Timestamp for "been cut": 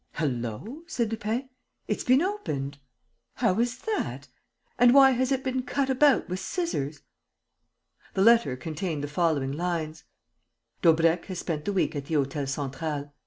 5.43-5.91